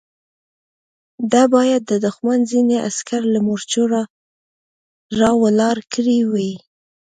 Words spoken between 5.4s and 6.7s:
ولاړ کړي وای.